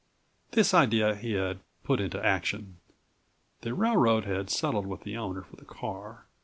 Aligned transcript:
This 0.53 0.73
idea 0.73 1.13
he 1.13 1.33
had 1.33 1.59
put 1.83 1.99
into 2.01 2.19
action. 2.25 2.77
The 3.61 3.75
railroad 3.75 4.25
had 4.25 4.49
settled 4.49 4.87
with 4.87 5.01
the 5.03 5.15
owner 5.15 5.43
for 5.43 5.57
the 5.57 5.63
car. 5.65 6.25